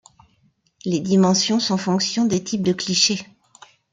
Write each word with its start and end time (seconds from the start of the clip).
Les 0.83 0.99
dimensions 0.99 1.59
sont 1.59 1.77
fonction 1.77 2.25
des 2.25 2.43
types 2.43 2.63
de 2.63 2.73
clichés. 2.73 3.21